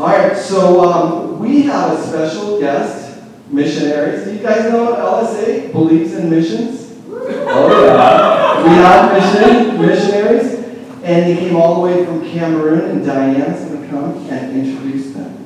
[0.00, 4.24] All right, so um, we have a special guest, missionaries.
[4.24, 6.98] Do you guys know LSA believes in missions?
[7.06, 10.54] Oh yeah, we have mission missionaries,
[11.02, 15.12] and they came all the way from Cameroon, and Diane's going to come and introduce
[15.12, 15.36] them.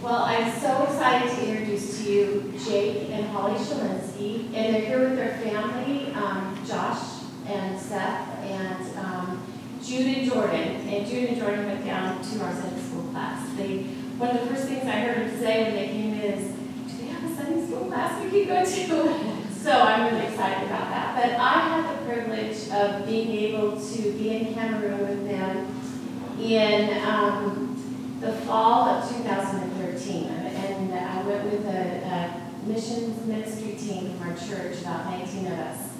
[0.00, 5.00] Well, I'm so excited to introduce to you Jake and Holly Schilinski, and they're here
[5.00, 7.16] with their family, um, Josh
[7.48, 9.42] and Seth and um,
[9.86, 10.88] Jude and Jordan.
[10.88, 13.48] And Jude and Jordan went down to our Sunday school class.
[13.56, 13.78] They,
[14.18, 16.54] one of the first things I heard them say when they came is,
[16.90, 20.68] "Do they have a Sunday school class we can go to?" So I'm really excited
[20.68, 21.16] about that.
[21.16, 25.66] But I had the privilege of being able to be in Cameroon with them
[26.40, 30.26] in um, the fall of 2013.
[30.26, 35.58] And I went with a, a missions ministry team from our church, about 19 of
[35.58, 35.92] us,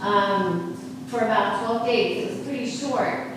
[0.00, 0.74] um,
[1.06, 2.43] for about 12 days.
[2.80, 3.28] Short.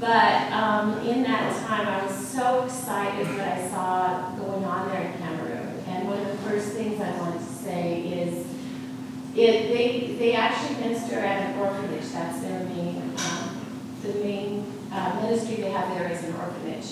[0.00, 5.02] But um, in that time, I was so excited what I saw going on there
[5.02, 5.82] in Cameroon.
[5.88, 8.46] And one of the first things I wanted to say is
[9.34, 12.10] it, they, they actually minister at an orphanage.
[12.12, 13.66] That's their main, um,
[14.02, 16.86] the main uh, ministry they have there is an orphanage.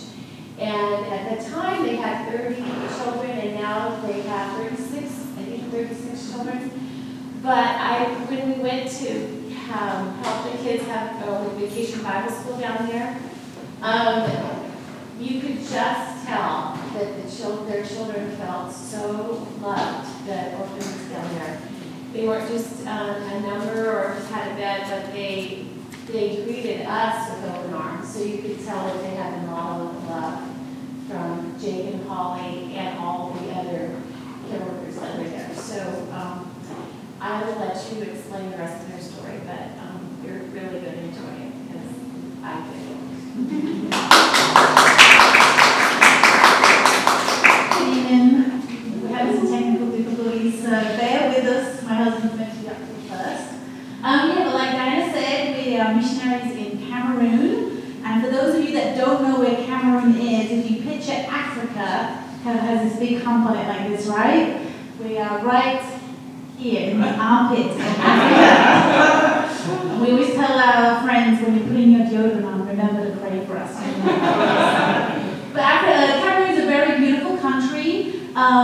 [0.58, 2.54] And at the time, they had 30
[2.96, 5.04] children, and now they have 36,
[5.38, 6.70] I think 36 children.
[7.42, 12.58] But I, when we went to um, help the kids have a vacation Bible school
[12.58, 13.18] down there,
[13.82, 14.30] um,
[15.18, 21.34] you could just tell that the children, their children felt so loved, the orphans down
[21.34, 21.60] there.
[22.12, 25.66] They weren't just uh, a number or just had a bed, but they
[26.06, 28.12] they greeted us with open arms.
[28.12, 30.52] So you could tell that they had a model of love
[31.08, 34.00] from Jake and Holly and all the other
[34.50, 35.54] care workers that were there.
[35.54, 36.54] So um,
[37.20, 40.94] I will let you explain the rest of their story, but um, you're really going
[40.94, 41.90] to enjoy it because
[42.42, 42.96] I did.
[47.78, 49.02] Good evening.
[49.02, 51.82] We're having some technical difficulties, so bear with us.
[51.84, 53.46] My husband's meant to be up here first.
[54.02, 57.50] Um, yeah, but like Diana said, we are missionaries in Cameroon.
[58.04, 62.18] And for those of you that don't know where Cameroon is, if you picture Africa,
[62.42, 64.60] kind of has this big hump on it like this, right?
[65.00, 65.82] We are right
[66.58, 69.48] here in the armpit of Africa.
[69.90, 73.44] And we always tell our friends when you're putting your deodorant on, remember to pray
[73.46, 73.74] for us.
[75.52, 78.20] But Africa, Cameroon is a very beautiful country.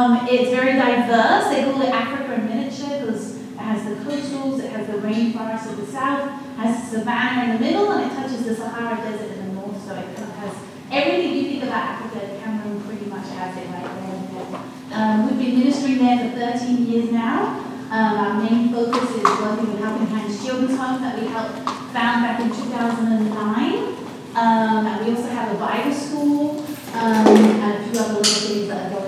[0.08, 1.52] Um, it's very diverse.
[1.52, 5.68] They call it Africa in miniature because it has the coastals, it has the rainforest
[5.68, 9.36] of the south, has the savannah in the middle, and it touches the Sahara Desert
[9.36, 9.76] in the north.
[9.84, 10.54] So it has
[10.90, 12.40] everything you think about Africa.
[12.42, 14.98] Cameroon pretty much has it right there.
[14.98, 17.60] Um, we've been ministering there for 13 years now.
[17.90, 22.24] Um, our main focus is working with Helping Hands Children's Home that we helped found
[22.24, 23.28] back in 2009.
[24.34, 26.64] Um, and we also have a Bible school
[26.94, 29.07] um, and a few other little things that are going.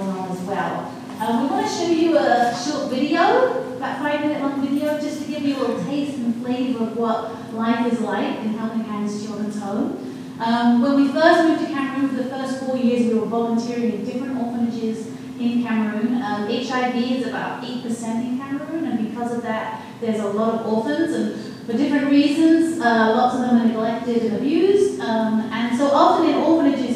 [1.20, 5.20] Um, we want to show you a short video, about five minute long video, just
[5.20, 8.84] to give you a little taste and flavor of what life is like in Helping
[8.84, 10.38] Hands Children's Home.
[10.40, 13.92] Um, when we first moved to Cameroon for the first four years, we were volunteering
[13.92, 15.08] in different orphanages
[15.38, 16.22] in Cameroon.
[16.22, 17.84] Um, HIV is about 8%
[18.24, 22.80] in Cameroon, and because of that, there's a lot of orphans, and for different reasons,
[22.80, 24.98] uh, lots of them are neglected and abused.
[25.00, 26.89] Um, and so often in orphanages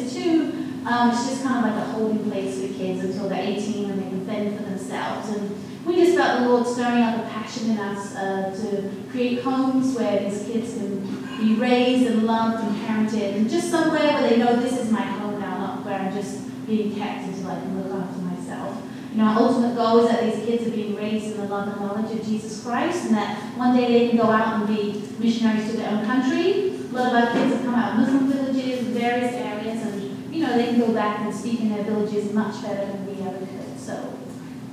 [0.85, 4.01] um, it's just kind of like a holding place for kids until they're 18 and
[4.01, 5.29] they can fend for themselves.
[5.29, 9.41] And we just felt the Lord stirring up a passion in us uh, to create
[9.41, 11.01] homes where these kids can
[11.39, 15.01] be raised and loved and parented, and just somewhere where they know this is my
[15.01, 18.81] home now, not where I'm just being kept until I can look after myself.
[19.11, 21.67] You know, our ultimate goal is that these kids are being raised in the love
[21.67, 25.03] and knowledge of Jesus Christ, and that one day they can go out and be
[25.19, 26.69] missionaries to their own country.
[26.69, 30.04] A lot of our kids have come out of Muslim villages, in various areas, and
[30.35, 33.21] you know they can go back and speak in their villages much better than we
[33.23, 33.79] ever could.
[33.79, 34.17] So,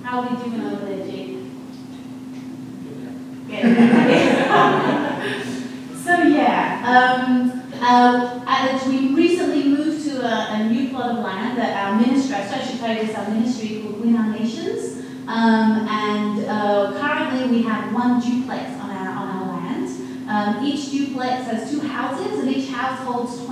[0.03, 1.39] how are we doing over there, Jake?
[6.03, 11.59] so yeah, um, uh, and we recently moved to a, a, new plot of land
[11.59, 15.05] that our ministry, so I should tell you this, our ministry called Win Our Nations,
[15.29, 19.89] um, and uh, currently we have one duplex on our on our land.
[20.29, 23.52] Um, each duplex has two houses, and each house holds 20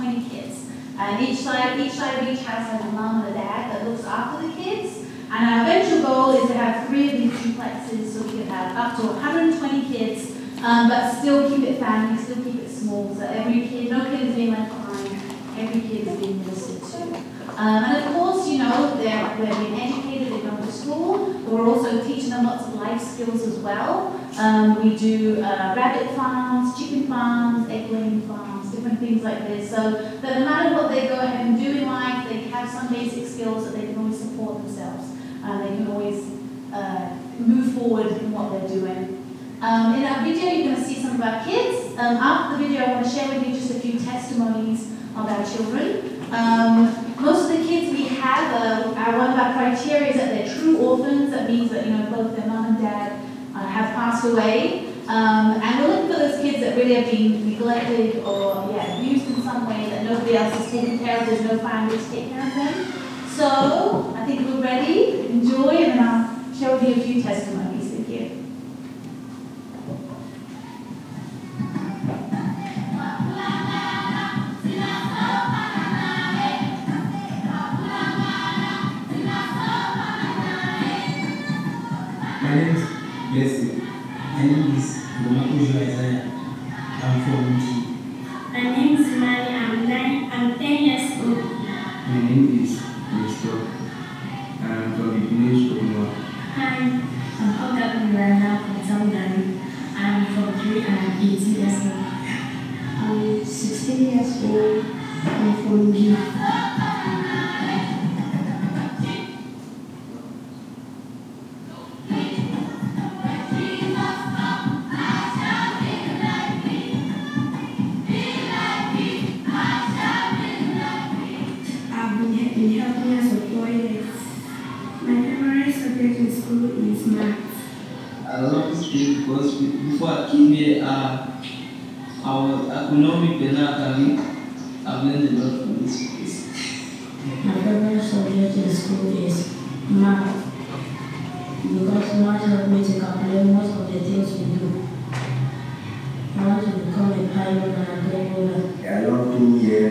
[1.01, 3.87] And each side, each side of each house has a mom and a dad that
[3.87, 4.99] looks after the kids.
[5.31, 8.77] And our eventual goal is to have three of these duplexes so we can have
[8.77, 13.25] up to 120 kids, um, but still keep it family, still keep it small, so
[13.25, 15.15] every kid, no kid is being left behind,
[15.57, 17.17] every kid is being listened to.
[17.57, 21.51] Um, and of course, you know, they're, they're being educated, they're going to school, but
[21.53, 24.19] we're also teaching them lots of life skills as well.
[24.37, 28.50] Um, we do uh, rabbit farms, chicken farms, egg laying farms,
[28.81, 29.69] different things like this.
[29.69, 29.91] So
[30.21, 33.27] that no matter what they go ahead and do in life, they have some basic
[33.27, 35.09] skills that they can always support themselves.
[35.43, 36.25] And they can always
[36.73, 39.17] uh, move forward in what they're doing.
[39.61, 41.91] Um, in our video, you're going to see some of our kids.
[41.93, 45.27] Um, after the video, I want to share with you just a few testimonies of
[45.29, 46.17] our children.
[46.31, 50.29] Um, most of the kids we have, uh, our, one of our criteria is that
[50.29, 51.29] they're true orphans.
[51.31, 53.11] That means that you know both their mom and dad
[53.53, 54.90] uh, have passed away.
[55.11, 59.27] Um, and we're looking for those kids that really have been neglected or yeah, abused
[59.27, 61.25] in some way that nobody else is taking care of.
[61.25, 63.27] There's no family to take care of them.
[63.27, 65.27] So I think we're ready.
[65.27, 67.70] Enjoy, and then I'll share with you a few testimonies.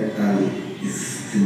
[0.01, 1.39] Being here and it's a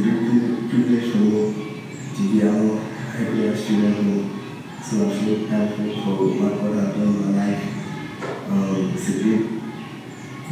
[0.68, 1.82] privilege for me
[2.14, 4.34] to be among happy student who
[4.82, 8.50] so I'm so thankful for what God has done in my life.
[8.50, 9.48] Um, it's a great,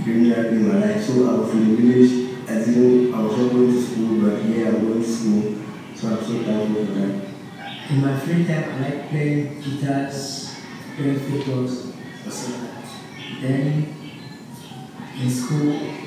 [0.05, 1.05] great miracle in my life.
[1.05, 4.43] So I was in the village, I didn't, I was not going to school, but
[4.43, 5.55] here I'm going to school.
[5.95, 7.91] So I'm so thankful for that.
[7.91, 10.57] In my free time, I like playing guitars,
[10.97, 11.93] playing footballs,
[12.27, 12.69] or something.
[13.43, 13.95] Then,
[15.21, 16.02] in school,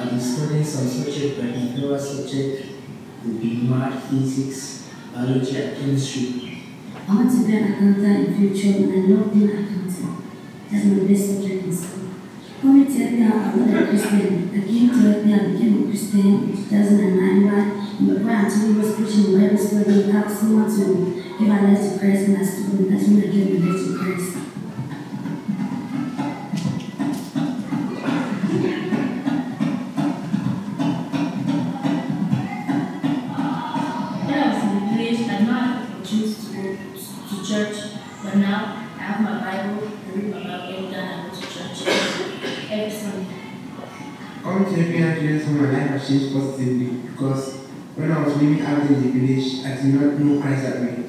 [0.00, 2.66] I've been studying some subject, my favorite subject
[3.22, 6.62] would be math, physics, biology, and chemistry.
[7.06, 10.24] I want to be an accountant in future and I love being an accountant.
[10.72, 12.08] That's my best subject in school.
[12.62, 14.48] Coming to Ethiopia, I was a Christian.
[14.48, 17.40] I came to Ethiopia, I became a Christian in 2009
[18.00, 21.98] when my Anthony was preaching in Bible study, asked someone to give my life to
[21.98, 24.49] Christ and I stood That's when I gave my life to Christ.
[46.10, 47.56] Changed positively because
[47.94, 51.04] when I was living out in the village, I did not know Christ that way.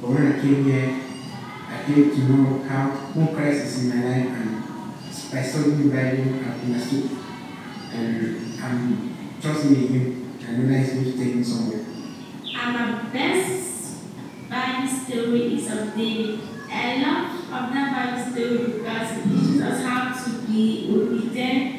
[0.00, 1.00] But when I came here,
[1.68, 4.56] I came to know how who Christ is in my life and
[5.32, 7.10] by studying the Bible, I've understood.
[7.92, 10.38] And I'm trusting in Him.
[10.46, 11.84] I know that He's going to take me somewhere.
[12.54, 13.96] My best
[14.48, 16.40] Bible story is of David.
[16.70, 21.75] I love of that Bible story because it teaches us how to be obedient,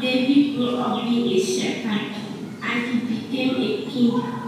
[0.00, 2.14] David grew up being a shepherd
[2.62, 4.40] and he became a king.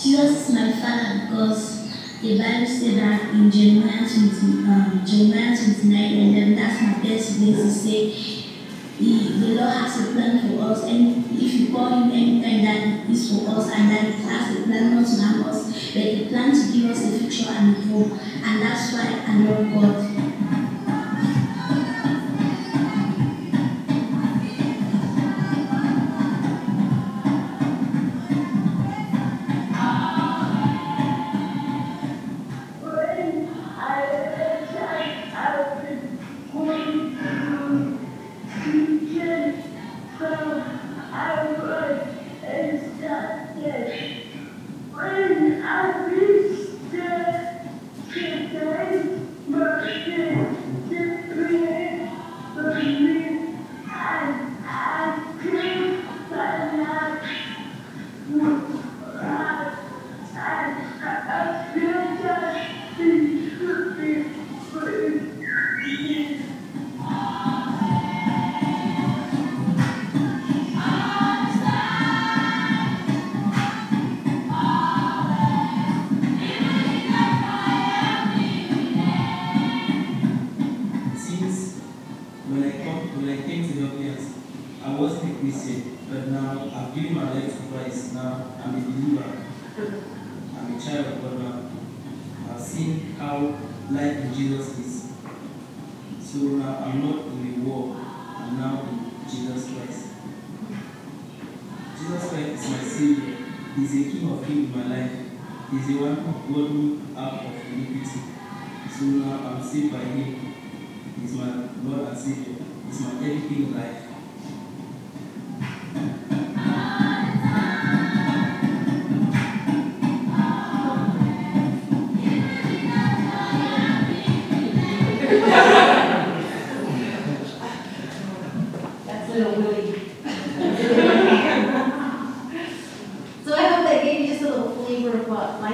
[0.00, 6.36] Is my father because the Bible said that in Jeremiah 20, um, Jeremiah 29 and
[6.36, 8.48] then that's my best place to say
[8.98, 13.10] the, the Lord has a plan for us and if you call him anytime that
[13.10, 16.26] is for us and that he has a plan not to harm us but the
[16.28, 20.27] plan to give us a future and hope and that's why I love God.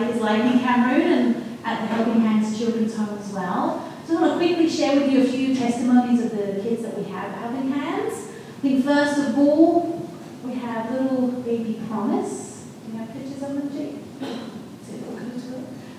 [0.06, 3.92] What life in Cameroon and at the Helping Hands Children's Home as well.
[4.06, 6.96] So I want to quickly share with you a few testimonies of the kids that
[6.96, 8.12] we have at Helping Hands.
[8.12, 10.10] I think first of all,
[10.44, 12.66] we have little baby Promise.
[12.86, 13.96] Do you have pictures of them, Jake?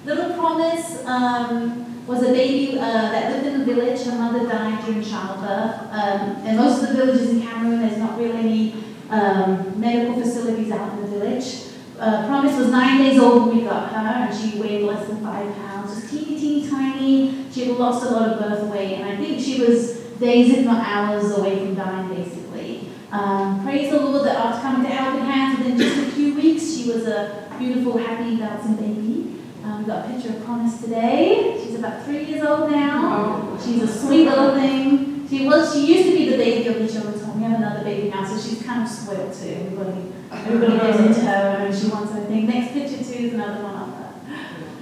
[0.06, 4.04] Little Promise um, was a baby uh, that lived in the village.
[4.04, 5.82] Her mother died during childbirth.
[5.92, 10.72] Um, and most of the villages in Cameroon, there's not really any um, medical facilities
[10.72, 11.65] out in the village.
[12.00, 15.24] Uh, Promise was nine days old when we got her, and she weighed less than
[15.24, 17.46] five pounds, just teeny, teeny, tiny.
[17.52, 20.66] She had lost a lot of birth weight, and I think she was days, if
[20.66, 22.90] not hours, away from dying, basically.
[23.12, 26.76] Um, praise the Lord that after coming to Helping Hands, within just a few weeks,
[26.76, 29.42] she was a beautiful, happy, bouncing baby.
[29.64, 31.62] Um, we got a picture of Promise today.
[31.64, 33.58] She's about three years old now.
[33.64, 35.15] She's a sweet little thing.
[35.30, 35.74] She was.
[35.74, 37.42] She used to be the baby of the children's home.
[37.42, 39.50] We have another baby now, so she's kind of spoiled too.
[39.50, 42.48] Everybody, everybody goes into her, and she wants everything.
[42.48, 44.14] Next picture too is another one of her.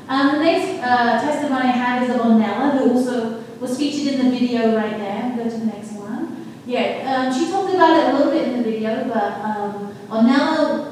[0.09, 4.25] Um, the next uh, testimony I have is of Ornella, who also was featured in
[4.25, 5.33] the video right there.
[5.37, 6.45] Go to the next one.
[6.65, 9.93] Yeah, um, she talked about it a little bit in the video, but um,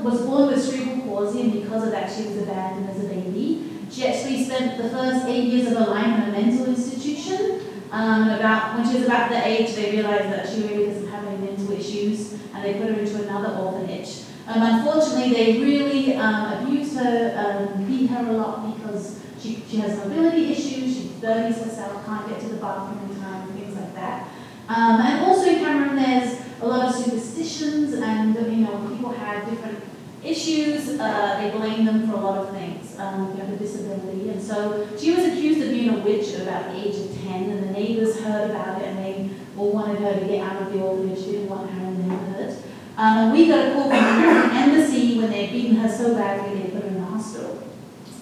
[0.03, 3.69] was born with cerebral palsy, and because of that, she was abandoned as a baby.
[3.89, 7.61] She actually spent the first eight years of her life in a mental institution.
[7.91, 11.25] Um, about when she was about the age, they realized that she really doesn't have
[11.27, 14.23] any mental issues, and they put her into another orphanage.
[14.47, 19.77] Um, unfortunately, they really um, abused her, um, beat her a lot because she, she
[19.77, 23.93] has mobility issues, she dirties herself, can't get to the bathroom in time, things like
[23.95, 24.27] that.
[24.69, 29.49] Um, and also in Cameroon, there's a lot of superstitions, and you know people have
[29.49, 29.83] different
[30.23, 30.99] issues.
[30.99, 32.90] Uh, they blame them for a lot of things.
[33.01, 36.63] Um, have a disability, and so she was accused of being a witch at about
[36.69, 40.19] the age of ten, and the neighbors heard about it, and they all wanted her
[40.19, 41.25] to get out of the orphanage.
[41.25, 42.51] They didn't want her in the neighborhood.
[42.97, 46.61] Um, and we got a call from the embassy when they'd beaten her so badly
[46.61, 47.63] they put her in the hospital,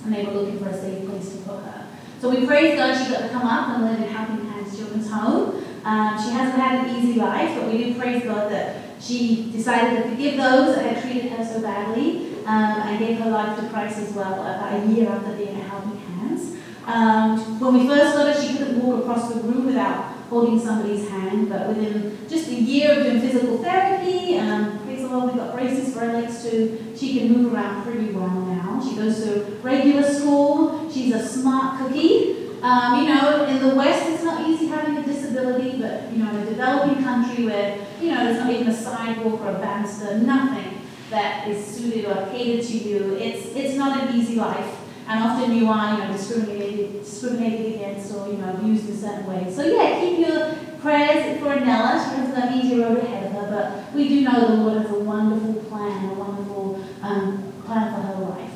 [0.06, 1.88] and they were looking for a safe place to put her.
[2.22, 5.12] So we praise God she got to come up and live in Helping Hands Children's
[5.12, 5.62] Home.
[5.84, 10.04] Um, she hasn't had an easy life, but we do praise God that she decided
[10.04, 13.68] to forgive those that had treated her so badly um, and gave her life to
[13.70, 16.56] Christ as well about a year after being at Helping Hands.
[16.86, 21.08] Um, when we first got her, she couldn't walk across the room without holding somebody's
[21.10, 25.40] hand, but within just a year of doing physical therapy, um, praise the Lord, we
[25.40, 26.94] got braces for her legs too.
[26.96, 28.82] She can move around pretty well now.
[28.84, 30.90] She goes to regular school.
[30.92, 32.39] She's a smart cookie.
[32.62, 36.30] Um, you know, in the West, it's not easy having a disability, but, you know,
[36.32, 40.20] in a developing country where, you know, there's not even a sidewalk or a banister,
[40.20, 44.76] nothing that is suited or catered to you, it's, it's not an easy life.
[45.08, 49.26] And often you are, you know, discriminated, discriminated against or, you know, abused in certain
[49.26, 49.56] ways.
[49.56, 52.04] So, yeah, keep your prayers for Nella.
[52.04, 54.92] She has an easy road ahead of her, but we do know the Lord has
[54.92, 58.52] a wonderful plan, a wonderful um, plan for her life.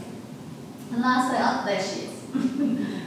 [0.92, 2.24] And lastly, up there she is.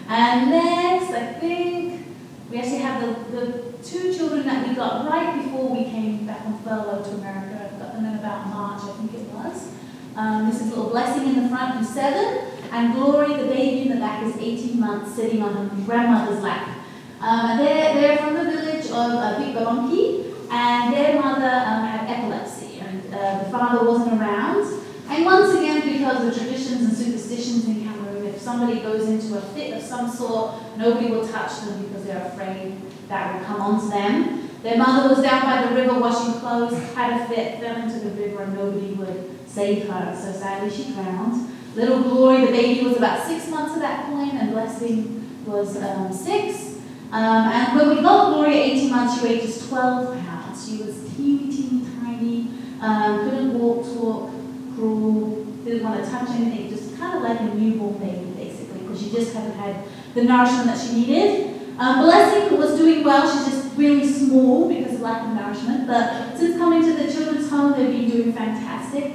[0.08, 2.06] and next, I think
[2.50, 6.59] we actually have the, the two children that got right before we came back on
[6.59, 7.73] furlough to America.
[7.78, 9.73] Them in about March, I think it was.
[10.16, 13.83] Um, this is a little Blessing in the front, who's seven, and Glory, the baby
[13.83, 16.78] in the back, is 18 months, sitting on her grandmother's lap.
[17.21, 22.11] Um, they're, they're from the village of uh, Big Balonki, and their mother um, had
[22.11, 24.83] epilepsy, and uh, the father wasn't around.
[25.09, 29.40] And once again, because of traditions and superstitions in Cameroon, if somebody goes into a
[29.40, 32.76] fit of some sort, nobody will touch them because they're afraid
[33.09, 34.45] that will come onto them.
[34.62, 38.10] Their mother was down by the river washing clothes, had a fit, fell into the
[38.10, 40.14] river, and nobody would save her.
[40.14, 41.52] So sadly, she drowned.
[41.75, 46.12] Little Glory, the baby, was about six months at that point, and Blessing was um,
[46.12, 46.78] six.
[47.12, 50.68] Um, and when we got Glory at 18 months, she weighed just 12 pounds.
[50.68, 52.48] She was teeny, teeny, tiny,
[52.80, 54.30] um, couldn't walk, talk,
[54.75, 59.00] crawl, didn't want to touch anything, just kind of like a newborn baby, basically, because
[59.02, 59.84] she just hadn't had
[60.14, 61.76] the nourishment that she needed.
[61.78, 65.87] Um, Blessing was doing well, she just really small because of lack of nourishment.
[65.87, 69.14] But since coming to the children's home, they've been doing fantastic.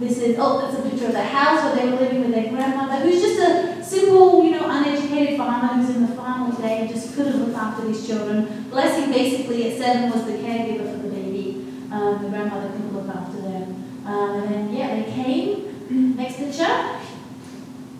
[0.00, 2.50] This is, oh, that's a picture of the house where they were living with their
[2.50, 6.80] grandmother, who's just a simple, you know, uneducated farmer who's in the farm all day
[6.80, 8.66] and just couldn't look after these children.
[8.70, 11.66] Blessing basically at seven was the caregiver for the baby.
[11.92, 14.02] Um, the grandmother couldn't look after them.
[14.06, 16.16] Um, and then, yeah, they came.
[16.16, 16.98] Next picture.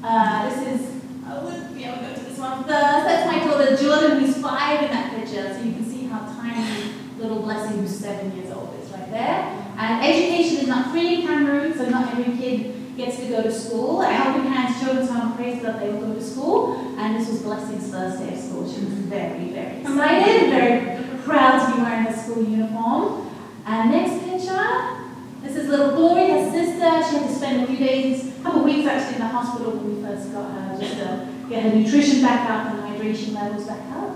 [0.03, 2.71] Uh, this is, I wouldn't be able to go to this one first.
[2.71, 5.53] That's my daughter Jordan, who's five and that picture.
[5.53, 9.75] So you can see how tiny little Blessing, who's seven years old, It's right there.
[9.77, 13.51] And education is not free in Cameroon, so not every kid gets to go to
[13.51, 14.05] school.
[14.05, 16.77] At Helping Hands Children's Home prays that they will go to school.
[16.97, 18.73] And this was Blessing's first day of school.
[18.73, 23.29] She was very, very excited, very proud to be wearing her school uniform.
[23.67, 24.97] And next picture.
[25.43, 27.11] This is little Glory, her sister.
[27.11, 29.73] She had to spend a few days, a couple of weeks actually in the hospital
[29.73, 33.67] when we first got her, just to get her nutrition back up and hydration levels
[33.67, 34.10] back up.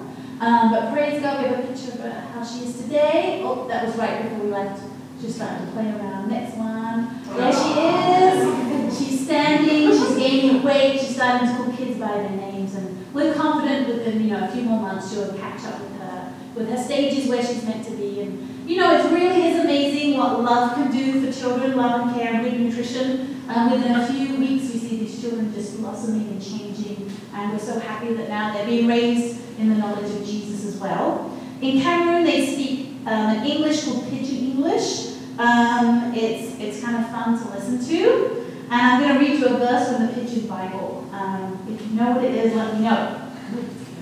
[0.45, 3.41] Um, but praise God, we have a picture of how she is today.
[3.43, 4.83] Oh, that was right before we left.
[5.19, 6.29] She's starting to play around.
[6.29, 7.19] Next one.
[7.35, 8.99] There she is.
[8.99, 12.75] She's standing, she's gaining weight, she's starting to call kids by their names.
[12.75, 16.35] And we're confident within, you know, a few more months she'll catch up with her,
[16.55, 18.21] with her stages where she's meant to be.
[18.21, 22.17] And you know, it really is amazing what love can do for children, love and
[22.17, 23.43] care and good nutrition.
[23.49, 27.59] Um, within a few weeks, we see these children just blossoming and changing, and we're
[27.59, 31.39] so happy that now they're being raised in the knowledge of Jesus as well.
[31.61, 35.17] In Cameroon, they speak um, an English called Pidgin English.
[35.39, 38.45] Um, it's, it's kind of fun to listen to.
[38.71, 41.09] And I'm going to read you a verse from the Pidgin Bible.
[41.13, 43.31] Um, if you know what it is, let me know.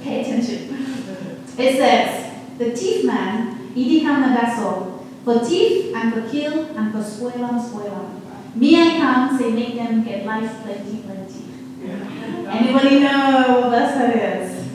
[0.02, 1.06] Pay attention.
[1.58, 7.60] It says, The thief man Idikam Nagasol, for thief and for kill and for spoilam
[7.60, 8.20] spoilam.
[8.54, 11.51] Me I come, say make them get life plenty plenty.
[11.84, 14.68] Anybody know what verse that is?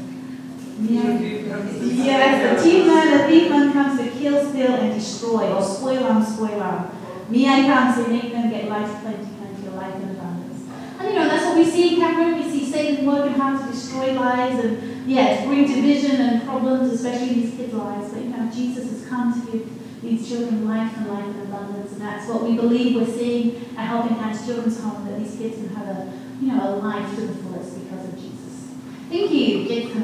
[2.07, 5.61] Yes, the thief man, the thief man comes to kill, steal, and destroy, oh, or
[5.61, 7.29] spoilam spoilam.
[7.29, 10.63] Me I come, say make them get life plenty plenty, life in abundance.
[10.99, 12.43] And you know, that's what we see in Cameroon.
[12.43, 17.29] We see Satan working hard to destroy lives and yes, bring division and problems, especially
[17.29, 18.13] in these kids' lives.
[18.13, 21.93] But you know, Jesus has come to give these children life and life in abundance,
[21.93, 25.55] and that's what we believe we're seeing at Helping Hands Children's Home, that these kids
[25.57, 28.73] can have a, you know, a life to the fullest because of Jesus.
[29.09, 29.67] Thank you.
[29.67, 30.03] Jason.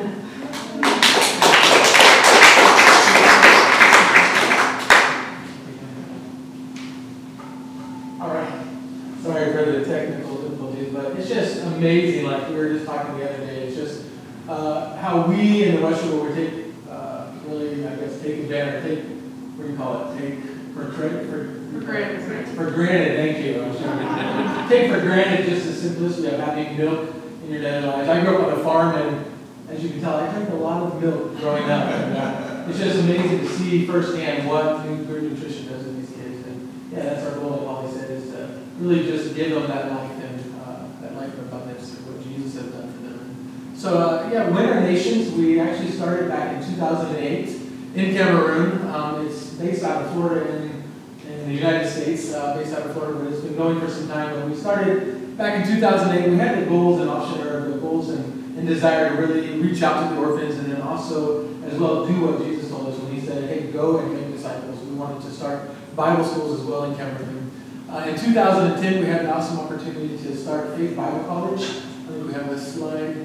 [8.19, 8.65] All right.
[9.22, 12.26] Sorry for the technical difficulties, but it's just amazing.
[12.26, 14.06] Like we were just talking the other day, it's just
[14.50, 18.84] uh, how we in the Western world we take uh, really, I guess, take advantage,
[18.84, 19.06] take
[19.56, 20.19] what do you call it?
[20.19, 20.43] Take
[20.74, 21.62] for for.
[22.56, 23.16] For granted.
[23.18, 23.62] Thank you.
[23.62, 27.10] I was trying Take for granted just the simplicity of having milk
[27.44, 28.10] in your daily lives.
[28.10, 29.26] I grew up on a farm, and
[29.70, 31.90] as you can tell, I drank a lot of milk growing up.
[31.90, 36.48] And, uh, it's just amazing to see firsthand what good nutrition does in these kids.
[36.48, 39.92] And yeah, that's our goal, like Holly said, is to really just give them that
[39.92, 43.74] life and uh, that life of abundance of what Jesus has done for them.
[43.76, 47.62] So uh, yeah, Win Our Nations, we actually started back in 2008
[47.96, 48.88] in Cameroon.
[48.88, 50.73] Um, it's based out of Florida in,
[51.44, 54.08] in the United States, uh, based out of Florida, but it's been going for some
[54.08, 54.34] time.
[54.34, 56.30] But we started back in 2008.
[56.30, 60.08] We had the goals and or the goals and, and desire to really reach out
[60.08, 63.26] to the orphans and then also as well do what Jesus told us when he
[63.26, 64.80] said, hey, go and make disciples.
[64.86, 67.52] We wanted to start Bible schools as well in Cameroon.
[67.90, 71.62] Uh, in 2010, we had an awesome opportunity to start Faith Bible College.
[71.62, 73.18] I think we have a slide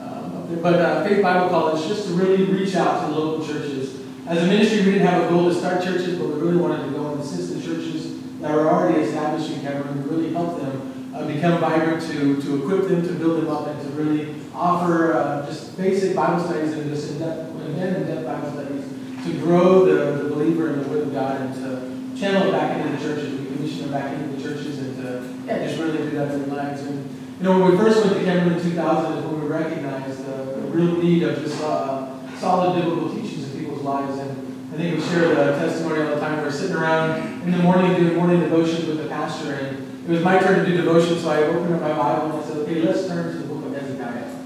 [0.00, 0.58] um, up there.
[0.58, 4.00] But uh, Faith Bible College, just to really reach out to local churches.
[4.26, 6.84] As a ministry, we didn't have a goal to start churches, but we really wanted
[6.86, 9.72] to go and assist the churches that were already established in to
[10.08, 13.80] really help them uh, become vibrant, to, to equip them, to build them up, and
[13.80, 18.84] to really offer uh, just basic Bible studies and just in-depth, in-depth Bible studies
[19.24, 22.78] to grow the, the believer in the Word of God and to channel it back
[22.78, 23.40] into the churches.
[23.40, 26.48] We commission them back into the churches and to, yeah, just really do that in
[26.48, 26.82] their lives.
[26.82, 30.24] And, you know, when we first went to Cameroon in 2000 is when we recognized
[30.24, 34.18] the, the real need of just uh, solid biblical teachings in people's lives.
[34.18, 34.45] And
[34.76, 36.36] I think we share the testimony all the time.
[36.36, 40.10] We were sitting around in the morning doing morning devotions with the pastor, and it
[40.10, 42.56] was my turn to do devotion, so I opened up my Bible and I said,
[42.58, 44.36] okay, let's turn to the book of Hezekiah.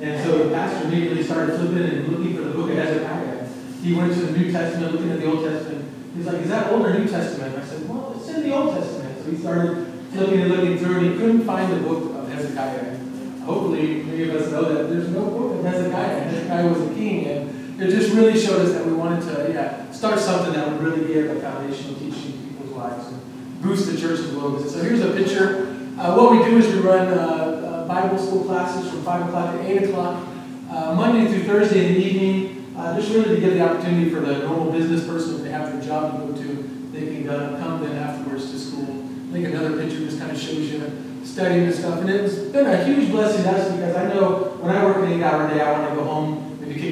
[0.00, 3.46] And so the pastor immediately started flipping and looking for the book of Hezekiah.
[3.82, 5.94] He went to the New Testament, looking at the Old Testament.
[6.16, 7.54] He's like, is that Old or New Testament?
[7.54, 9.22] I said, well, it's in the Old Testament.
[9.22, 12.96] So he started flipping and looking through, and he couldn't find the book of Hezekiah.
[13.44, 16.20] Hopefully, many of us know that there's no book of Hezekiah.
[16.24, 19.90] Hezekiah was a king, and it just really showed us that we wanted to, yeah,
[19.90, 24.20] start something that would really give a foundational teaching people's lives and boost the church
[24.20, 24.58] as well.
[24.60, 25.76] So here's a picture.
[25.98, 29.54] Uh, what we do is we run uh, uh, Bible school classes from 5 o'clock
[29.54, 30.26] to 8 o'clock,
[30.70, 32.74] uh, Monday through Thursday in the evening.
[32.76, 35.72] uh, just really to give the opportunity for the normal business person, if they have
[35.72, 39.04] their job to go to, they can come then afterwards to school.
[39.30, 42.00] I think another picture just kind of shows you studying and stuff.
[42.00, 45.12] And it's been a huge blessing to us because I know when I work an
[45.12, 46.43] eight-hour day, I want to go home,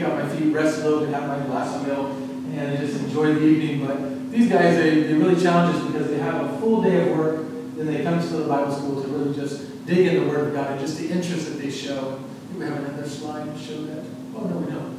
[0.03, 2.11] kick out my feet, rest a little bit, have my glass of milk,
[2.55, 3.87] and just enjoy the evening.
[3.87, 7.17] But these guys, they, they really challenge us because they have a full day of
[7.17, 10.49] work, then they come to the Bible school to really just dig in the Word
[10.49, 12.19] of God and just the interest that they show.
[12.49, 14.05] Think we have another slide to show that.
[14.37, 14.93] Oh, no, we don't.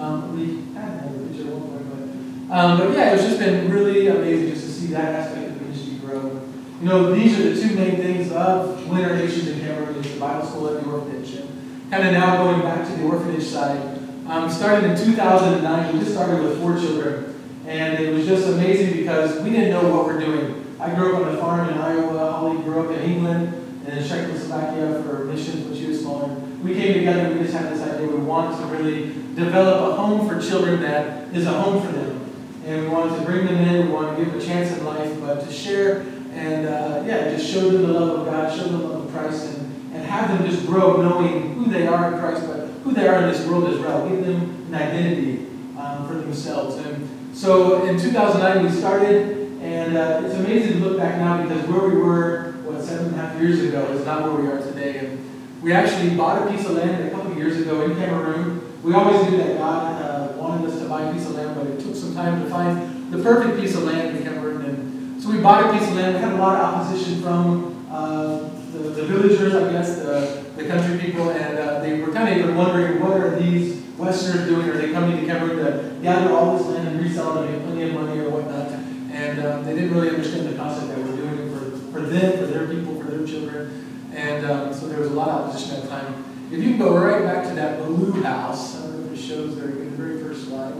[0.00, 3.70] Um, we had another picture at one point, but, um, but yeah, it's just been
[3.70, 6.40] really amazing just to see that aspect of ministry grow.
[6.80, 10.12] You know, these are the two main things of Win Our Nations in Cameroon, is
[10.12, 11.34] the Bible school and the orphanage.
[11.34, 13.91] And kind of now going back to the orphanage side,
[14.26, 17.28] um, started in 2009, we just started with four children.
[17.66, 20.76] And it was just amazing because we didn't know what we're doing.
[20.80, 23.54] I grew up on a farm in Iowa, Holly grew up in England,
[23.86, 26.28] and in Czechoslovakia for missions when she was smaller.
[26.62, 30.28] We came together, we just had this idea, we wanted to really develop a home
[30.28, 32.18] for children that is a home for them.
[32.64, 34.84] And we wanted to bring them in, we wanted to give them a chance in
[34.84, 36.00] life, but to share
[36.32, 39.12] and, uh, yeah, just show them the love of God, show them the love of
[39.12, 42.92] Christ, and, and have them just grow knowing who they are in Christ, but who
[42.92, 44.08] they are in this world as well.
[44.08, 45.46] Give them an identity
[45.78, 46.76] um, for themselves.
[46.76, 51.66] And so in 2009 we started, and uh, it's amazing to look back now because
[51.68, 54.58] where we were, what, seven and a half years ago is not where we are
[54.58, 54.98] today.
[54.98, 58.82] And we actually bought a piece of land a couple of years ago in Cameroon.
[58.82, 61.66] We always knew that God uh, wanted us to buy a piece of land, but
[61.68, 64.64] it took some time to find the perfect piece of land in Cameroon.
[64.64, 66.16] And so we bought a piece of land.
[66.16, 68.48] We had a lot of opposition from uh,
[68.82, 72.38] the, the villagers, I guess, the, the country people, and uh, they were kind of
[72.38, 74.68] even wondering what are these Westerners doing?
[74.68, 77.64] Are they coming to Cameroon to gather all this land and resell it and make
[77.64, 78.68] plenty of money or whatnot?
[79.12, 82.38] And um, they didn't really understand the concept that we're doing it for, for them,
[82.38, 84.10] for their people, for their children.
[84.14, 86.24] And um, so there was a lot of opposition at the time.
[86.50, 89.56] If you go right back to that blue house, I don't know if it shows
[89.56, 90.72] there in the very first slide.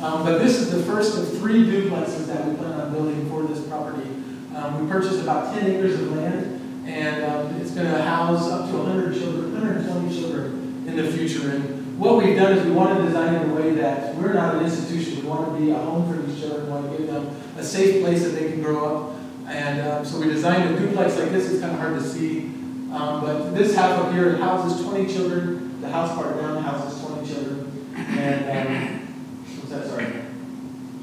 [0.00, 3.42] Um, but this is the first of three duplexes that we plan on building for
[3.42, 4.08] this property.
[4.54, 6.57] Um, we purchased about 10 acres of land,
[6.88, 11.50] and um, it's going to house up to 100 children, 120 children in the future.
[11.50, 14.32] And what we've done is we want to design it in a way that we're
[14.32, 15.22] not an institution.
[15.22, 16.64] We want to be a home for these children.
[16.64, 19.16] We want to give them a safe place that they can grow up.
[19.46, 21.50] And um, so we designed a duplex like this.
[21.50, 22.46] It's kind of hard to see.
[22.90, 25.80] Um, but this house up here houses 20 children.
[25.82, 27.92] The house part down houses 20 children.
[27.96, 29.14] And um,
[29.58, 29.86] what's that?
[29.86, 30.22] Sorry.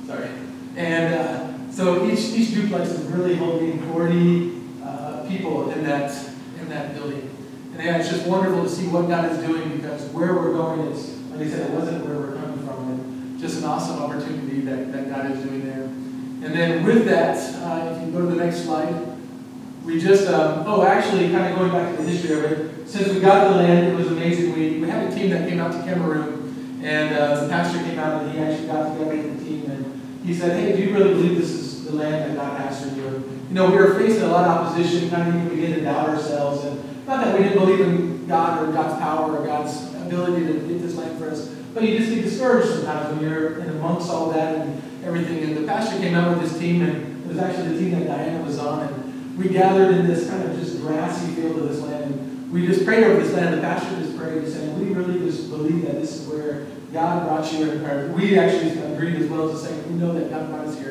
[0.08, 0.30] Sorry.
[0.78, 4.55] And uh, so each, each duplex is really holding 40 uh,
[5.45, 6.12] people in that,
[6.60, 7.29] in that building.
[7.73, 10.81] And yeah, it's just wonderful to see what God is doing because where we're going
[10.91, 12.89] is, like I said, it wasn't where we're coming from.
[12.89, 15.84] And just an awesome opportunity that, that God is doing there.
[15.84, 19.17] And then with that, uh, if you go to the next slide,
[19.84, 23.10] we just, um, oh, actually, kind of going back to the history of it, since
[23.10, 24.53] we got to the land, it was amazing.
[24.53, 27.99] We, we had a team that came out to Cameroon, and uh, the pastor came
[27.99, 30.93] out and he actually got together with the team, and he said, hey, do you
[30.93, 33.04] really believe this is the land that God has for you?
[33.48, 36.10] You know, we were facing a lot of opposition, kind of even begin to doubt
[36.10, 40.48] ourselves, and not that we didn't believe in God or God's power or God's ability
[40.48, 43.69] to get this land for us, but you just get discouraged sometimes when you're in
[43.69, 45.43] amongst all that and everything.
[45.43, 48.08] And the pastor came out with his team, and it was actually the team that
[48.08, 51.82] Diana was on, and we gathered in this kind of just grassy field of this
[51.82, 52.06] land.
[52.06, 53.54] And we just prayed over this land.
[53.54, 57.52] The pastor just prayed, saying, We really just believe that this is where God brought
[57.52, 58.13] you in.
[58.13, 60.85] We actually agreed as well to say, We know that God brought us here.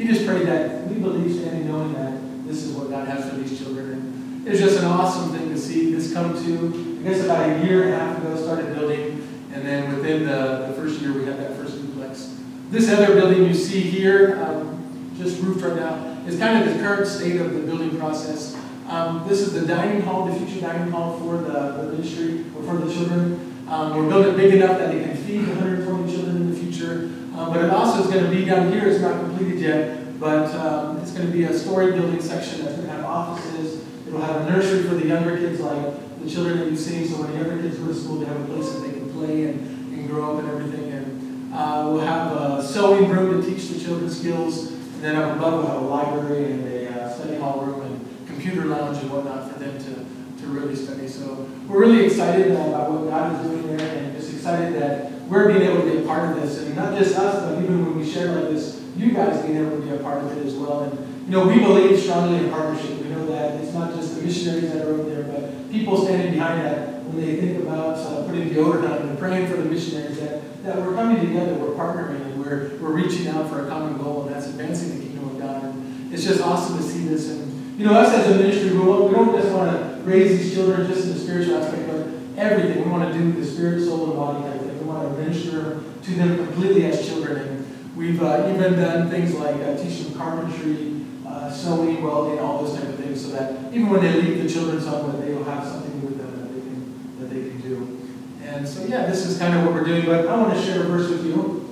[0.00, 3.36] He just prayed that we believe, standing knowing that this is what God has for
[3.36, 4.42] these children.
[4.46, 7.00] It was just an awesome thing to see this come to.
[7.00, 9.28] I guess about a year and a half ago, started building.
[9.52, 12.34] And then within the, the first year, we had that first duplex.
[12.70, 16.80] This other building you see here, um, just roofed right now, is kind of the
[16.82, 18.56] current state of the building process.
[18.88, 22.62] Um, this is the dining hall, the future dining hall for the, the ministry or
[22.62, 23.49] for the children.
[23.70, 27.04] Um, we're building big enough that it can feed 120 children in the future.
[27.38, 30.52] Um, but it also is going to be down here, it's not completed yet, but
[30.56, 33.86] um, it's going to be a story building section that's going to have offices.
[34.08, 37.22] It'll have a nursery for the younger kids, like the children that you've seen, so
[37.22, 39.44] when the younger kids go to school, they have a place that they can play
[39.44, 39.60] and,
[39.94, 40.90] and grow up and everything.
[40.90, 44.72] And uh, we'll have a sewing room to teach the children skills.
[44.72, 48.26] And then up above, we'll have a library and a uh, study hall room and
[48.26, 51.06] computer lounge and whatnot for them to, to really study.
[51.08, 55.52] So we're really excited about what God is doing there and just excited that we're
[55.52, 56.58] being able to be a part of this.
[56.58, 59.76] And not just us, but even when we share like this, you guys being able
[59.76, 60.82] to be a part of it as well.
[60.82, 62.98] And, you know, we believe strongly in partnership.
[63.02, 66.32] We know that it's not just the missionaries that are over there, but people standing
[66.32, 70.18] behind that when they think about uh, putting deodorant on and praying for the missionaries,
[70.18, 73.98] that, that we're coming together, we're partnering, and we're, we're reaching out for a common
[73.98, 75.64] goal, and that's advancing the kingdom of God.
[75.64, 77.30] And it's just awesome to see this.
[77.30, 80.54] And, you know, us as a ministry, we, we don't just want to raise these
[80.54, 82.84] children just in the spiritual aspect, but everything.
[82.84, 84.78] We want to do the spirit, soul, and body type thing.
[84.78, 87.38] We want to minister to them completely as children.
[87.38, 92.64] And we've uh, even done things like uh, teach them carpentry, uh, sewing, welding, all
[92.64, 95.32] those type of things, so that even when they leave the children's home, that they
[95.32, 98.00] will have something with them that they can that they can do.
[98.44, 100.06] And so, yeah, this is kind of what we're doing.
[100.06, 101.68] But I want to share a verse with you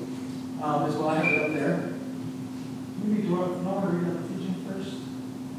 [0.62, 1.08] um, as well.
[1.08, 1.92] I have it up there.
[3.02, 4.96] Maybe do you want, to read it Ephesians first?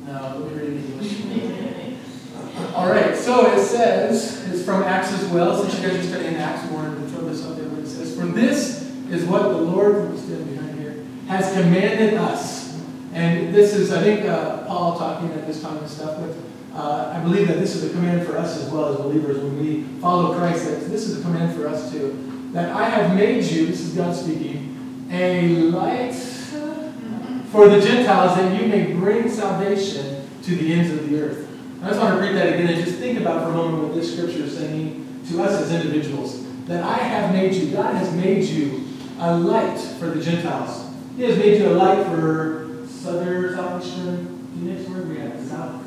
[0.06, 1.86] No, let me read English.
[2.76, 6.36] All right, so it says, it's from Acts as well, since you guys are studying
[6.36, 9.58] Acts more, and throw this up there, but it says, For this is what the
[9.58, 12.78] Lord, behind here, has commanded us.
[13.14, 17.14] And this is, I think, uh, Paul talking at this time and stuff, but uh,
[17.16, 19.84] I believe that this is a command for us as well as believers when we
[20.00, 22.52] follow Christ, that this is a command for us too.
[22.54, 26.14] That I have made you, this is God speaking, a light
[27.52, 31.50] for the Gentiles that you may bring salvation to the ends of the earth.
[31.82, 33.94] I just want to read that again and just think about for a moment what
[33.94, 36.46] this scripture is saying to us as individuals.
[36.66, 38.86] That I have made you, God has made you
[39.18, 40.94] a light for the Gentiles.
[41.16, 45.40] He has made you a light for southern, southeastern Phoenix, where we at?
[45.48, 45.82] South?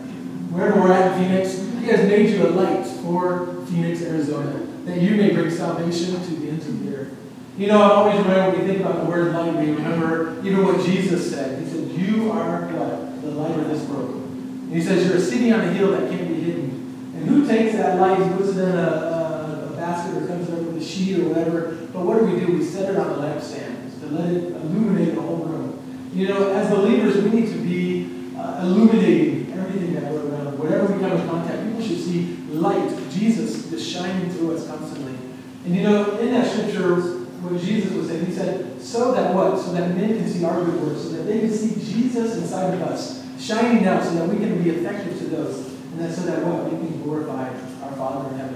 [0.50, 4.98] Wherever we're at in Phoenix, He has made you a light for Phoenix, Arizona, that
[4.98, 7.16] you may bring salvation to the ends of the earth.
[7.58, 10.64] You know, I always remember when we think about the word light, we remember even
[10.64, 11.62] what Jesus said.
[11.62, 13.22] He said, You are what?
[13.22, 14.21] The light of this world.
[14.72, 17.12] And he says, You're a city on a hill that can't be hidden.
[17.14, 20.48] And who takes that light and puts it in a, a, a basket or comes
[20.48, 21.76] up with a sheet or whatever?
[21.92, 22.56] But what do we do?
[22.56, 26.08] We set it on the lampstand to let it illuminate the whole room.
[26.14, 30.58] You know, as believers, we need to be uh, illuminating everything that we're around.
[30.58, 35.18] Whatever we come in contact, people should see light, Jesus, just shining through us constantly.
[35.66, 36.96] And you know, in that scripture,
[37.42, 38.24] what Jesus was saying.
[38.24, 39.58] He said, so that what?
[39.58, 42.72] So that men can see our good works, so that they can see Jesus inside
[42.72, 45.66] of us, shining out, so that we can be effective to those.
[45.66, 46.72] And that so that what?
[46.72, 47.48] We can glorify
[47.82, 48.54] our Father in heaven.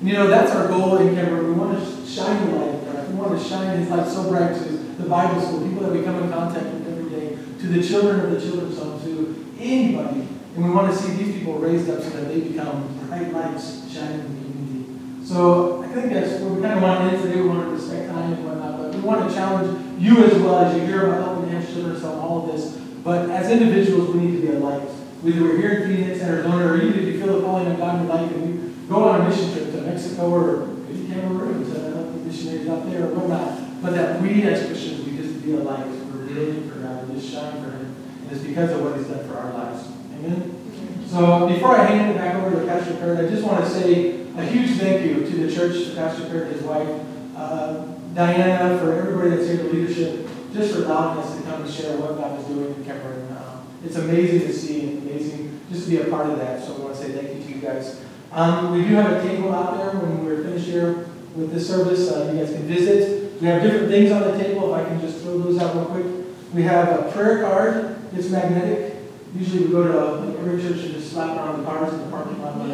[0.00, 1.54] And you know, that's our goal in Cameroon.
[1.54, 3.10] We want to shine the light of.
[3.10, 4.68] We want to shine His light so bright to
[4.98, 8.20] the Bible school, people that we come in contact with every day, to the children
[8.20, 10.26] of the children's home, to anybody.
[10.56, 13.90] And we want to see these people raised up so that they become bright lights
[13.92, 15.26] shining in the community.
[15.26, 17.40] So I think that's what we kind of want to end today.
[17.40, 20.58] We want to respect time and whatnot, but we want to challenge you as well
[20.58, 22.83] as you hear about helping Hands Children's Home, all of this.
[23.04, 24.88] But as individuals, we need to be a light.
[25.20, 28.00] Whether we're here in Phoenix, Arizona, or even if you feel the calling of God
[28.00, 31.64] in your life and you go on a mission trip to Mexico or maybe Cameroon
[31.70, 33.82] to help the missionaries out there or whatnot.
[33.82, 35.86] But that we as Christians, we just be a light.
[35.86, 37.08] We're living for God.
[37.08, 37.94] We just shine for Him.
[38.22, 39.86] And it's because of what He's done for our lives.
[40.14, 41.04] Amen?
[41.06, 44.22] So before I hand it back over to Pastor Kurt, I just want to say
[44.36, 46.88] a huge thank you to the church, to Pastor Kurt and his wife,
[47.36, 50.23] uh, Diana, for everybody that's here, the leadership,
[50.54, 53.32] just for allowing us to come and share what God is doing in Cameroon.
[53.32, 56.64] Uh, it's amazing to see and amazing just to be a part of that.
[56.64, 58.00] So I want to say thank you to you guys.
[58.30, 62.08] Um, we do have a table out there when we're finished here with this service.
[62.10, 63.40] Uh, you guys can visit.
[63.42, 64.72] We have different things on the table.
[64.74, 66.06] If I can just throw those out real quick.
[66.54, 67.96] We have a prayer card.
[68.14, 68.94] It's magnetic.
[69.34, 72.06] Usually we go to like every church and just slap on the cars in the
[72.06, 72.54] parking lot.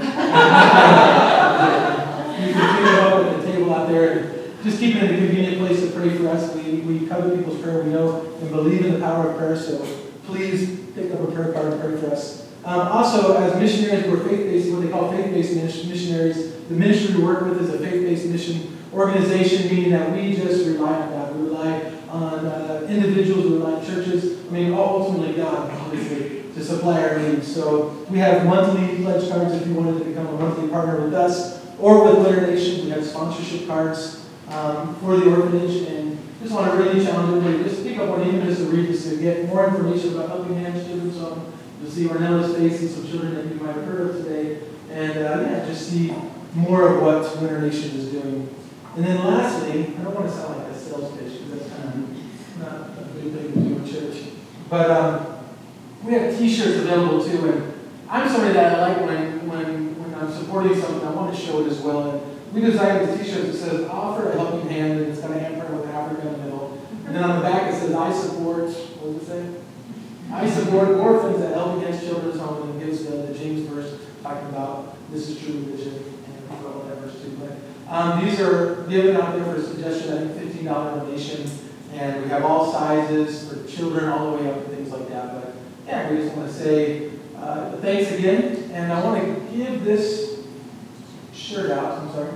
[2.40, 5.18] you can pick it up at the table out there just keep it in a
[5.18, 6.54] convenient place to pray for us.
[6.54, 7.82] We, we cover people's prayer.
[7.82, 9.56] We know and believe in the power of prayer.
[9.56, 9.78] So
[10.26, 12.48] please pick up a prayer card and pray for us.
[12.64, 16.52] Um, also, as missionaries, we're faith-based, what they call faith-based missionaries.
[16.68, 20.92] The ministry we work with is a faith-based mission organization, meaning that we just rely
[20.92, 21.36] on God.
[21.36, 24.46] We rely on uh, individuals, we rely on churches.
[24.46, 27.52] I mean, ultimately God, obviously, to supply our needs.
[27.52, 31.14] So we have monthly pledge cards if you wanted to become a monthly partner with
[31.14, 32.84] us or with Win Our Nation.
[32.84, 34.19] We have sponsorship cards
[34.50, 37.68] um, for the orphanage and just want to really challenge everybody.
[37.68, 40.56] Just pick up one, even just to read, just to get more information about Helping
[40.56, 41.52] Hands Children's Home.
[41.80, 44.60] You'll see Ornella's face and some children that you might have heard of today.
[44.90, 46.14] And uh, yeah, just see
[46.54, 48.54] more of what Win Our Nation is doing.
[48.96, 51.94] And then lastly, I don't want to sound like a sales pitch because that's kind
[51.94, 54.32] of not a good thing to do in church.
[54.68, 55.44] But um,
[56.04, 57.74] we have T-shirts available too, and
[58.08, 61.64] I'm somebody that I like when when when I'm supporting something, I want to show
[61.64, 62.10] it as well.
[62.10, 65.34] And we designed a T-shirt that says "Offer a helping hand," and it's got a
[65.34, 66.78] handprint with Africa in the middle.
[67.06, 69.60] And then on the back it says "I support." What does it say?
[70.32, 74.48] I support orphans at Helping Hands Children's Home, and gives the, the James verse talking
[74.50, 77.36] about this is true vision, and that verse too.
[77.40, 80.12] But um, these are given out there for a suggestion.
[80.12, 81.50] I think fifteen dollar donation,
[81.94, 85.34] and we have all sizes for children all the way up to things like that.
[85.34, 85.54] But
[85.86, 90.29] yeah, we just want to say uh, thanks again, and I want to give this
[91.50, 91.98] shirt out.
[91.98, 92.32] I'm sorry.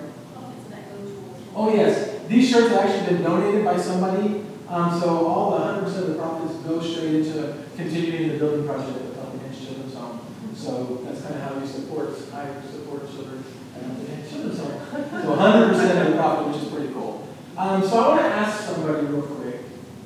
[1.55, 2.27] Oh, yes.
[2.27, 4.45] These shirts have actually been donated by somebody.
[4.69, 9.07] Um, so all 100% of the profits go straight into continuing the building project at
[9.07, 10.21] the Pelican Children's Home.
[10.57, 13.45] So that's kind of how we support, I support children
[13.77, 14.81] at Children's Home.
[14.91, 17.29] So 100% of the profit, which is pretty cool.
[17.57, 19.61] Um, so I want to ask somebody real quick.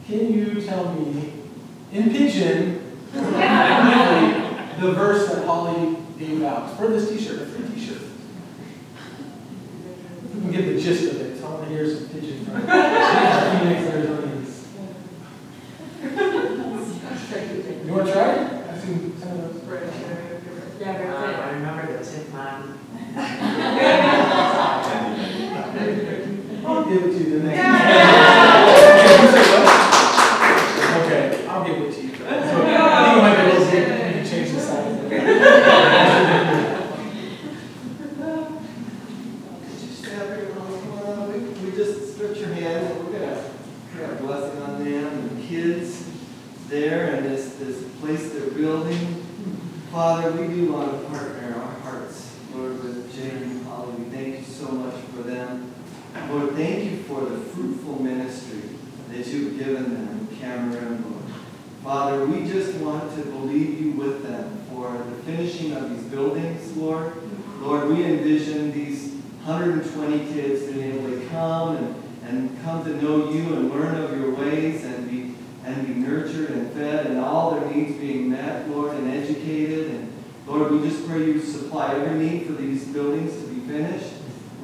[0.06, 1.32] Can you tell me,
[1.92, 2.82] in Pidgin,
[4.80, 7.47] the verse that Holly gave out for this t-shirt?
[62.18, 66.76] Father, we just want to believe you with them for the finishing of these buildings,
[66.76, 67.12] Lord.
[67.60, 69.12] Lord, we envision these
[69.44, 74.18] 120 kids being able to come and, and come to know you and learn of
[74.18, 78.68] your ways and be and be nurtured and fed and all their needs being met,
[78.68, 79.92] Lord, and educated.
[79.92, 80.12] And
[80.44, 84.12] Lord, we just pray you supply every need for these buildings to be finished.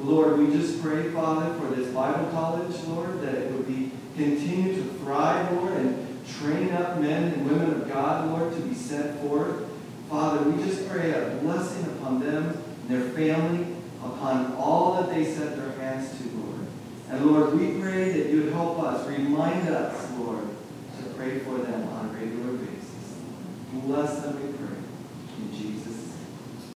[0.01, 4.75] Lord, we just pray, Father, for this Bible college, Lord, that it would be continue
[4.75, 9.19] to thrive, Lord, and train up men and women of God, Lord, to be sent
[9.21, 9.67] forth.
[10.09, 15.23] Father, we just pray a blessing upon them and their family, upon all that they
[15.23, 16.67] set their hands to, Lord.
[17.09, 20.47] And Lord, we pray that you would help us, remind us, Lord,
[20.97, 23.19] to pray for them on a regular basis.
[23.73, 24.54] Bless them.